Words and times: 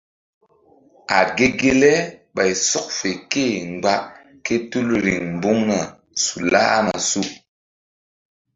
A 1.17 1.19
ge 1.35 1.47
ge 1.59 1.71
le 1.81 1.91
ɓay 2.35 2.51
sɔk 2.69 2.87
fe 2.99 3.09
ké-e 3.31 3.55
mgba 3.73 3.93
ke 4.45 4.55
tul 4.69 4.89
riŋ 5.05 5.21
mbuŋna 5.35 5.79
su 6.23 6.37
lahna 6.51 6.93
su. 7.09 7.21